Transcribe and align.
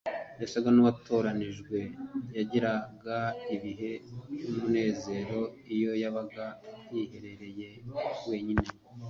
Yasaga 0.41 0.69
n'uwatoranijwe. 0.71 1.77
Yagiraga 2.37 3.17
ibihe 3.55 3.91
by'umunezero 4.31 5.39
iyo 5.75 5.91
yabaga 6.01 6.45
yiherereye 6.93 7.69
wenyine, 8.29 8.67